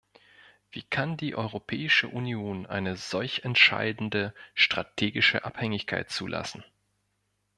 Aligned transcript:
Wie 0.71 0.81
kann 0.81 1.15
die 1.15 1.35
Europäische 1.35 2.07
Union 2.07 2.65
eine 2.65 2.97
solch 2.97 3.41
entscheidende 3.43 4.33
strategische 4.55 5.45
Abhängigkeit 5.45 6.09
zulassen? 6.09 6.63